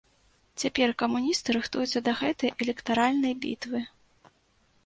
Цяпер 0.63 0.93
камуністы 1.01 1.55
рыхтуюцца 1.57 2.03
да 2.07 2.11
гэтай 2.23 2.49
электаральнай 2.67 3.33
бітвы. 3.45 3.79